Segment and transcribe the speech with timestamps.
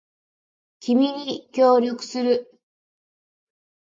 [0.79, 2.49] 君に協力する